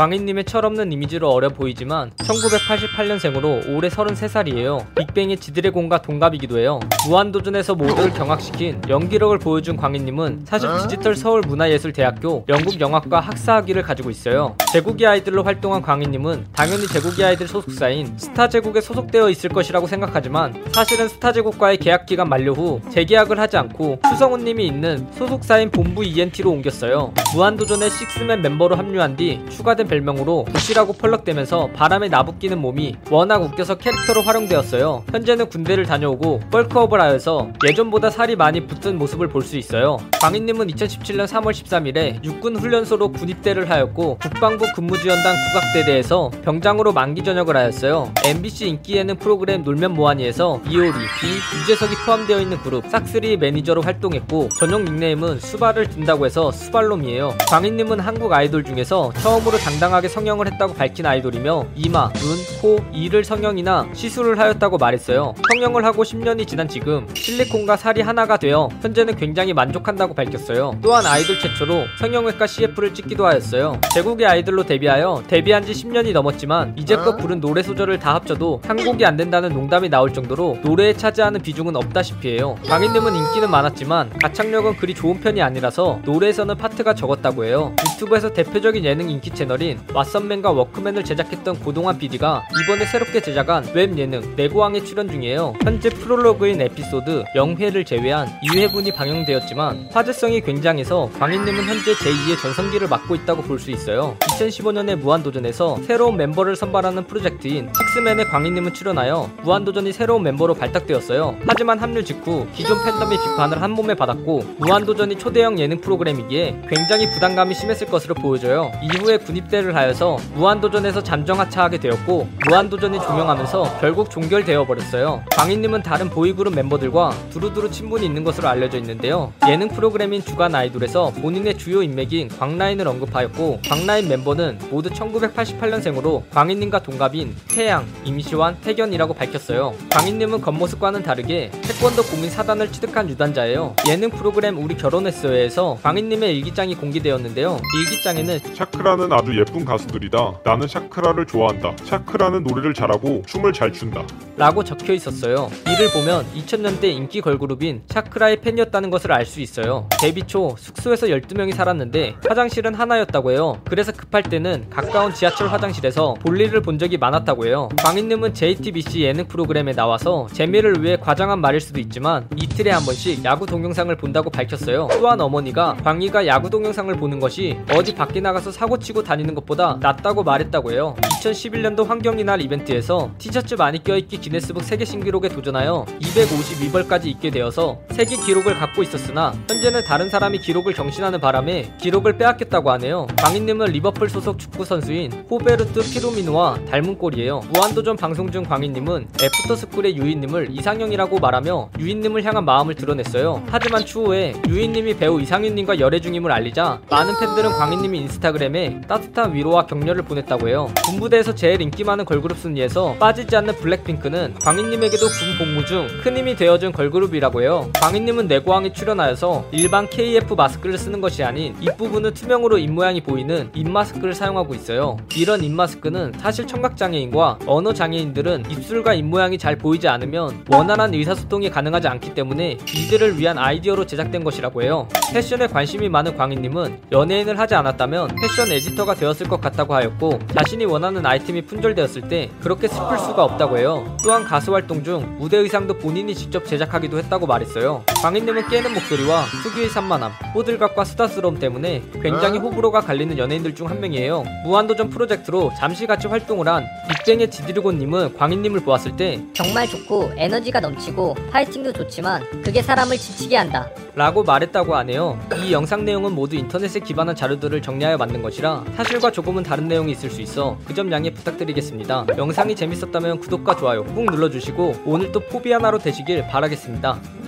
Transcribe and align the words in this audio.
광희님의 0.00 0.44
철없는 0.44 0.92
이미지로 0.92 1.28
어려 1.28 1.50
보이지만 1.50 2.10
1988년생으로 2.12 3.68
올해 3.68 3.90
33살이에요. 3.90 4.94
빅뱅의 4.94 5.36
지드래곤과 5.36 6.00
동갑이기도 6.00 6.58
해요. 6.58 6.80
무한도전에서 7.06 7.74
모두를 7.74 8.10
경악시킨 8.14 8.80
연기력을 8.88 9.38
보여준 9.40 9.76
광희님은 9.76 10.46
사실 10.46 10.70
디지털 10.80 11.14
서울문화예술대학교 11.14 12.46
연극영화과 12.48 13.20
학사학위를 13.20 13.82
가지고 13.82 14.08
있어요. 14.08 14.56
제국의 14.72 15.06
아이들로 15.06 15.42
활동한 15.42 15.82
광희님은 15.82 16.46
당연히 16.54 16.86
제국의 16.86 17.26
아이들 17.26 17.46
소속사인 17.46 18.16
스타제국에 18.16 18.80
소속되어 18.80 19.28
있을 19.28 19.50
것이라고 19.50 19.86
생각하지만 19.86 20.64
사실은 20.72 21.08
스타제국과의 21.08 21.76
계약 21.76 22.06
기간 22.06 22.30
만료 22.30 22.54
후 22.54 22.80
재계약을 22.88 23.38
하지 23.38 23.58
않고 23.58 24.00
추성훈님이 24.08 24.66
있는 24.66 25.06
소속사인 25.12 25.70
본부 25.70 26.02
ENT로 26.02 26.50
옮겼어요. 26.50 27.12
무한도전의 27.34 27.90
식스맨 27.90 28.40
멤버로 28.40 28.76
합류한 28.76 29.16
뒤 29.16 29.44
추가된 29.50 29.89
별명으로 30.00 30.44
부시라고 30.44 30.92
펄럭대면서 30.92 31.70
바람에 31.74 32.08
나부끼는 32.08 32.58
몸이 32.60 32.94
워낙 33.10 33.42
웃겨서 33.42 33.76
캐릭터로 33.78 34.22
활용되었어요. 34.22 35.04
현재는 35.10 35.48
군대를 35.48 35.84
다녀오고 35.84 36.40
bulk 36.50 36.72
up을 36.72 37.00
하여서 37.00 37.48
예전보다 37.66 38.10
살이 38.10 38.36
많이 38.36 38.66
붙은 38.66 38.96
모습을 38.98 39.28
볼 39.28 39.40
수 39.40 39.56
있어요. 39.56 39.96
광희님은 40.20 40.66
2017년 40.68 41.26
3월 41.26 41.52
13일에 41.52 42.22
육군 42.22 42.56
훈련소로 42.56 43.10
군입대를 43.10 43.70
하였고 43.70 44.18
국방부 44.20 44.66
근무지원단 44.76 45.34
군악대대에서 45.54 46.30
병장으로 46.44 46.92
만기 46.92 47.24
전역을 47.24 47.56
하였어요. 47.56 48.12
MBC 48.26 48.68
인기 48.68 48.96
예능 48.98 49.16
프로그램 49.16 49.64
놀면 49.64 49.94
뭐하니에서 49.94 50.60
이효리, 50.68 50.92
비, 50.92 51.58
유재석이 51.62 51.94
포함되어 52.04 52.38
있는 52.40 52.58
그룹 52.58 52.86
싹쓰리 52.90 53.38
매니저로 53.38 53.80
활동했고 53.80 54.50
전용 54.58 54.84
닉네임은 54.84 55.40
수발을 55.40 55.88
든다고 55.88 56.26
해서 56.26 56.52
수발놈이에요. 56.52 57.38
광희님은 57.48 57.98
한국 58.00 58.30
아이돌 58.32 58.62
중에서 58.62 59.10
처음으로 59.22 59.56
당당하게 59.70 60.08
성형을 60.08 60.50
했다고 60.52 60.74
밝힌 60.74 61.06
아이돌이며 61.06 61.66
이마, 61.76 62.12
눈, 62.14 62.36
코, 62.60 62.84
이를 62.92 63.22
성형이나 63.22 63.88
시술을 63.92 64.38
하였다고 64.38 64.78
말했어요. 64.78 65.34
성형을 65.48 65.84
하고 65.84 66.02
10년이 66.02 66.46
지난 66.48 66.66
지금 66.66 67.06
실리콘과 67.14 67.76
살이 67.76 68.00
하나가 68.00 68.36
되어 68.36 68.68
현재는 68.82 69.14
굉장히 69.16 69.52
만족한다고 69.52 70.14
밝혔어요. 70.14 70.76
또한 70.82 71.06
아이돌 71.06 71.38
최초로 71.38 71.84
성형외과 72.00 72.46
CF를 72.48 72.92
찍기도 72.92 73.26
하였어요. 73.26 73.80
제국의 73.94 74.26
아이들로 74.26 74.64
데뷔하여 74.64 75.22
데뷔한 75.28 75.64
지 75.64 75.72
10년이 75.72 76.12
넘었지만 76.12 76.74
이제껏 76.76 77.16
부른 77.16 77.40
노래 77.40 77.62
소절을 77.62 78.00
다 78.00 78.14
합쳐도 78.14 78.62
한 78.66 78.76
곡이 78.76 79.06
안 79.06 79.16
된다는 79.16 79.50
농담이 79.50 79.88
나올 79.88 80.12
정도로 80.12 80.58
노래에 80.64 80.94
차지하는 80.94 81.40
비중은 81.42 81.76
없다시피 81.76 82.28
해요. 82.28 82.56
광희님은 82.66 83.14
인기는 83.14 83.48
많았지만 83.48 84.18
가창력은 84.20 84.78
그리 84.78 84.94
좋은 84.94 85.20
편이 85.20 85.40
아니라서 85.40 86.00
노래에서는 86.04 86.56
파트가 86.56 86.94
적었다고 86.94 87.44
해요. 87.44 87.72
유튜브에서 87.94 88.32
대표적인 88.32 88.84
예능 88.84 89.08
인기 89.08 89.30
채널 89.30 89.59
인 89.60 89.78
와썹맨과 89.88 90.56
워크맨을 90.56 91.04
제작했던 91.04 91.60
고동완 91.60 91.98
PD가 91.98 92.42
이번에 92.62 92.86
새롭게 92.86 93.20
제작한 93.20 93.70
웹 93.74 93.98
예능 93.98 94.34
네고왕에 94.34 94.82
출연 94.84 95.06
중이에요. 95.06 95.52
현재 95.62 95.90
프롤로그인 95.90 96.62
에피소드 96.62 97.24
0회를 97.36 97.84
제외한 97.84 98.26
2회분이 98.42 98.94
방영되었지만 98.94 99.90
화제성이 99.92 100.40
굉장해서 100.40 101.10
광희님은 101.18 101.64
현재 101.64 101.92
제2의 101.92 102.40
전성기를 102.40 102.88
맞고 102.88 103.14
있다고 103.16 103.42
볼 103.42 103.60
수 103.60 103.70
있어요. 103.70 104.16
2015년에 104.20 104.96
무한도전에서 104.96 105.76
새로운 105.86 106.16
멤버를 106.16 106.56
선발하는 106.56 107.06
프로젝트인 107.06 107.70
식스맨의 107.76 108.24
광희님은 108.30 108.72
출연하여 108.72 109.28
무한도전의 109.42 109.92
새로운 109.92 110.22
멤버로 110.22 110.54
발탁되었어요. 110.54 111.36
하지만 111.46 111.78
합류 111.78 112.02
직후 112.02 112.46
기존 112.54 112.82
팬덤의 112.82 113.18
비판을 113.18 113.60
한 113.60 113.72
몸에 113.72 113.92
받았고 113.94 114.54
무한도전이 114.58 115.18
초대형 115.18 115.58
예능 115.58 115.78
프로그램이기에 115.82 116.62
굉장히 116.70 117.10
부담감이 117.10 117.54
심했을 117.54 117.86
것으로 117.88 118.14
보여져요. 118.14 118.72
이후에 118.82 119.18
군입 119.18 119.49
대를 119.50 119.74
하여서 119.74 120.16
무한도전에서 120.34 121.02
잠정하차하게 121.02 121.78
되었고 121.78 122.28
무한도전이 122.46 123.00
종영하면서 123.00 123.78
결국 123.80 124.10
종결되어 124.10 124.66
버렸어요. 124.66 125.22
광희님은 125.32 125.82
다른 125.82 126.08
보이그룹 126.08 126.54
멤버들과 126.54 127.10
두루두루 127.30 127.70
친분이 127.70 128.06
있는 128.06 128.24
것으로 128.24 128.48
알려져 128.48 128.78
있는데요. 128.78 129.32
예능 129.48 129.68
프로그램인 129.68 130.24
주간 130.24 130.54
아이돌에서 130.54 131.10
본인의 131.20 131.58
주요 131.58 131.82
인맥인 131.82 132.28
광라인을 132.28 132.86
언급하였고 132.86 133.60
광라인 133.68 134.08
멤버는 134.08 134.58
모두 134.70 134.88
1988년생으로 134.90 136.22
광희님과 136.30 136.80
동갑인 136.82 137.34
태양, 137.48 137.84
임시완, 138.04 138.58
택연이라고 138.60 139.14
밝혔어요. 139.14 139.74
광희님은 139.90 140.40
겉모습과는 140.40 141.02
다르게 141.02 141.50
태권도 141.62 142.02
공인 142.04 142.30
사단을 142.30 142.70
취득한 142.72 143.08
유단자예요. 143.08 143.74
예능 143.88 144.10
프로그램 144.10 144.58
우리 144.62 144.76
결혼했어요에서 144.76 145.78
광희님의 145.82 146.36
일기장이 146.38 146.74
공개되었는데요. 146.76 147.58
일기장에는 147.80 148.38
샤크라는 148.54 149.12
아주 149.12 149.34
예쁜 149.40 149.64
가수들이다. 149.64 150.40
나는 150.44 150.68
샤크라를 150.68 151.26
좋아한다. 151.26 151.74
샤크라는 151.84 152.44
노래를 152.44 152.74
잘하고 152.74 153.22
춤을 153.26 153.52
잘 153.52 153.72
춘다. 153.72 154.04
라고 154.40 154.64
적혀 154.64 154.94
있었어요. 154.94 155.50
이를 155.68 155.90
보면 155.92 156.24
2000년대 156.34 156.84
인기 156.84 157.20
걸그룹인 157.20 157.82
샤크라의 157.88 158.40
팬이었다는 158.40 158.88
것을 158.88 159.12
알 159.12 159.26
수 159.26 159.42
있어요. 159.42 159.86
데뷔 160.00 160.22
초 160.26 160.56
숙소에서 160.58 161.08
12명이 161.08 161.54
살았는데 161.54 162.16
화장실은 162.26 162.74
하나였다고 162.74 163.32
해요. 163.32 163.60
그래서 163.68 163.92
급할 163.92 164.22
때는 164.22 164.70
가까운 164.70 165.12
지하철 165.12 165.48
화장실에서 165.48 166.14
볼일을 166.14 166.62
본 166.62 166.78
적이 166.78 166.96
많았다고 166.96 167.46
해요. 167.46 167.68
광희님은 167.76 168.32
JTBC 168.32 169.02
예능 169.02 169.28
프로그램에 169.28 169.72
나와서 169.72 170.26
재미를 170.32 170.82
위해 170.82 170.96
과장한 170.96 171.38
말일 171.38 171.60
수도 171.60 171.78
있지만 171.78 172.26
이틀에 172.34 172.70
한 172.70 172.82
번씩 172.82 173.22
야구 173.26 173.44
동영상을 173.44 173.94
본다고 173.96 174.30
밝혔어요. 174.30 174.88
또한 174.90 175.20
어머니가 175.20 175.76
광희가 175.84 176.26
야구 176.26 176.48
동영상을 176.48 176.92
보는 176.94 177.20
것이 177.20 177.58
어디 177.74 177.94
밖에 177.94 178.20
나가서 178.20 178.52
사고 178.52 178.78
치고 178.78 179.04
다니는 179.04 179.34
것보다 179.34 179.76
낫다고 179.80 180.22
말했다고 180.22 180.72
해요. 180.72 180.96
2011년도 181.20 181.86
환경이날 181.86 182.40
이벤트에서 182.40 183.10
티셔츠 183.18 183.54
많이 183.54 183.84
껴입기 183.84 184.18
기네스북 184.30 184.62
세계 184.62 184.84
신기록에 184.84 185.28
도전하여 185.28 185.84
252벌까지 186.00 187.06
입게 187.06 187.30
되어서 187.30 187.80
세계 187.90 188.16
기록을 188.16 188.54
갖고 188.54 188.80
있었으나 188.84 189.34
현재는 189.48 189.82
다른 189.82 190.08
사람이 190.08 190.38
기록을 190.38 190.72
경신하는 190.72 191.20
바람에 191.20 191.72
기록을 191.80 192.16
빼앗겼다고 192.16 192.70
하네요. 192.70 193.08
광희님은 193.18 193.72
리버풀 193.72 194.08
소속 194.08 194.38
축구 194.38 194.64
선수인 194.64 195.26
호베르투 195.28 195.80
피르미누와 195.82 196.64
닮은 196.70 196.96
꼴이에요. 196.96 197.40
무한도전 197.52 197.96
방송 197.96 198.30
중 198.30 198.44
광희님은 198.44 199.08
애프터스쿨의 199.20 199.96
유이님을 199.96 200.50
이상형이라고 200.52 201.18
말하며 201.18 201.70
유이님을 201.80 202.22
향한 202.22 202.44
마음을 202.44 202.76
드러냈어요. 202.76 203.42
하지만 203.48 203.84
추후에 203.84 204.34
유이님이 204.46 204.96
배우 204.96 205.20
이상윤님과 205.20 205.80
열애 205.80 205.98
중임을 206.00 206.30
알리자 206.30 206.82
많은 206.88 207.14
팬들은 207.18 207.50
광희님의 207.50 207.98
인스타그램에 208.02 208.82
따뜻한 208.86 209.34
위로와 209.34 209.66
격려를 209.66 210.04
보냈다고 210.04 210.48
해요. 210.48 210.70
군부대에서 210.86 211.34
제일 211.34 211.60
인기 211.60 211.82
많은 211.82 212.04
걸그룹 212.04 212.38
순위에서 212.38 212.94
빠지지 213.00 213.34
않는 213.34 213.56
블랙핑크 213.56 214.06
는 214.10 214.34
광희님에게도 214.42 215.06
군 215.06 215.38
복무 215.38 215.64
중 215.66 215.86
큰 216.02 216.16
힘이 216.16 216.34
되어준 216.34 216.72
걸그룹이라고 216.72 217.42
해요. 217.42 217.70
광희님은 217.80 218.26
네고왕에 218.26 218.72
출연하여서 218.72 219.44
일반 219.52 219.88
KF 219.88 220.34
마스크를 220.34 220.76
쓰는 220.78 221.00
것이 221.00 221.22
아닌 221.22 221.54
입부분은 221.60 222.14
투명으로 222.14 222.58
입모양이 222.58 223.02
보이는 223.02 223.50
입마스크를 223.54 224.14
사용하고 224.14 224.54
있어요. 224.54 224.96
이런 225.16 225.44
입마스크는 225.44 226.12
사실 226.18 226.46
청각장애인과 226.46 227.38
언어장애인들은 227.46 228.50
입술과 228.50 228.94
입모양이 228.94 229.38
잘 229.38 229.56
보이지 229.56 229.86
않으면 229.86 230.44
원활한 230.50 230.92
의사소통이 230.94 231.50
가능하지 231.50 231.86
않기 231.88 232.14
때문에 232.14 232.58
이들을 232.74 233.18
위한 233.18 233.38
아이디어로 233.38 233.86
제작된 233.86 234.24
것이라고 234.24 234.62
해요. 234.62 234.88
패션에 235.12 235.46
관심이 235.46 235.88
많은 235.88 236.16
광희님은 236.16 236.80
연예인을 236.90 237.38
하지 237.38 237.54
않았다면 237.54 238.16
패션 238.20 238.50
에디터가 238.50 238.94
되었을 238.94 239.28
것 239.28 239.40
같다고 239.40 239.74
하였고 239.74 240.18
자신이 240.36 240.64
원하는 240.64 241.06
아이템이 241.06 241.42
품절되었을 241.42 242.08
때 242.08 242.30
그렇게 242.40 242.66
슬플 242.66 242.98
수가 242.98 243.24
없다고 243.24 243.58
해요. 243.58 243.96
또한 244.02 244.24
가수 244.24 244.54
활동 244.54 244.82
중 244.82 245.16
무대 245.18 245.36
의상도 245.36 245.76
본인이 245.76 246.14
직접 246.14 246.46
제작하기도 246.46 246.96
했다고 246.98 247.26
말했어요. 247.26 247.84
광희님은 248.02 248.48
깨는 248.48 248.72
목소리와 248.72 249.24
특유의 249.42 249.68
산만함, 249.68 250.10
호들갑과 250.34 250.84
수다스러움 250.84 251.38
때문에 251.38 251.82
굉장히 252.02 252.38
호불호가 252.38 252.80
갈리는 252.80 253.18
연예인들 253.18 253.54
중 253.54 253.70
한 253.70 253.78
명이에요. 253.80 254.24
무한도전 254.44 254.90
프로젝트로 254.90 255.52
잠시 255.56 255.86
같이 255.86 256.08
활동을 256.08 256.48
한 256.48 256.64
빅뱅의 256.88 257.30
지드래곤님은 257.30 258.16
광희님을 258.16 258.60
보았을 258.60 258.96
때 258.96 259.22
정말 259.34 259.68
좋고 259.68 260.10
에너지가 260.16 260.58
넘치고 260.60 261.14
파이팅도 261.30 261.72
좋지만 261.74 262.24
그게 262.42 262.62
사람을 262.62 262.96
지치게 262.96 263.36
한다. 263.36 263.68
라고 263.94 264.22
말했다고 264.24 264.74
하네요. 264.76 265.18
이 265.36 265.52
영상 265.52 265.84
내용은 265.84 266.14
모두 266.14 266.34
인터넷에 266.36 266.80
기반한 266.80 267.14
자료들을 267.14 267.60
정리하여 267.62 267.96
만든 267.98 268.22
것이라 268.22 268.64
사실과 268.76 269.10
조금은 269.12 269.42
다른 269.42 269.68
내용이 269.68 269.92
있을 269.92 270.10
수 270.10 270.20
있어 270.22 270.56
그 270.66 270.74
점 270.74 270.90
양해 270.90 271.10
부탁드리겠습니다. 271.10 272.06
영상이 272.16 272.56
재밌었다면 272.56 273.20
구독과 273.20 273.56
좋아요 273.56 273.84
꾹 273.94 274.06
눌러주시고 274.10 274.82
오늘 274.84 275.12
또 275.12 275.20
포비 275.20 275.52
하나로 275.52 275.78
되시길 275.78 276.26
바라겠습니다. 276.28 277.19